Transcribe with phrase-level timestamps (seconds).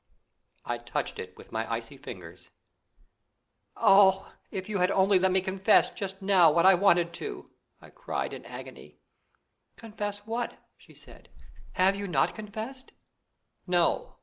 [0.65, 2.49] I touched it with my icy fingers.
[3.77, 4.33] "Oh!
[4.49, 8.33] if you had only let me confess just now what I wanted to!" I cried
[8.33, 8.97] in agony.
[9.75, 11.29] "Confess what?" she said.
[11.73, 12.93] "Have you not confessed?"
[13.67, 14.15] "No!